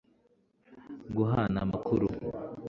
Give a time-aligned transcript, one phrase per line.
[1.15, 2.07] guhana amakuru